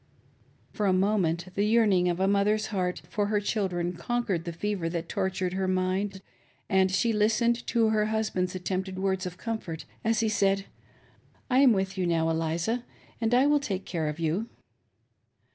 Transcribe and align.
'"For 0.73 0.87
a 0.87 0.93
moment 0.93 1.49
the 1.53 1.63
yearning 1.63 2.09
of 2.09 2.19
a 2.19 2.27
mother's 2.27 2.67
heart 2.73 3.03
for 3.07 3.27
her 3.27 3.39
children 3.39 3.93
conquered 3.93 4.45
the 4.45 4.51
fever 4.51 4.89
that 4.89 5.07
tortured 5.07 5.53
her 5.53 5.67
mind, 5.67 6.23
and 6.67 6.89
she 6.91 7.13
listened 7.13 7.67
to 7.67 7.89
her 7.89 8.05
husband's 8.07 8.55
attempted 8.55 8.97
words 8.97 9.27
of 9.27 9.37
comfort, 9.37 9.85
as 10.03 10.21
he 10.21 10.27
said, 10.27 10.65
"I 11.51 11.59
am 11.59 11.71
with 11.71 11.99
you 11.99 12.07
now 12.07 12.31
Eliza, 12.31 12.83
and 13.21 13.31
I 13.35 13.45
will 13.45 13.59
take 13.59 13.85
care 13.85 14.07
of 14.07 14.19
you." 14.19 14.49